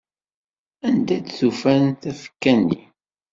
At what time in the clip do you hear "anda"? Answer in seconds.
0.87-1.17